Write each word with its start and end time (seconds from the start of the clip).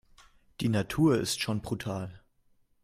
Die 0.61 0.67
Natur 0.69 1.19
ist 1.19 1.41
schon 1.43 1.61
brutal. 1.61 2.23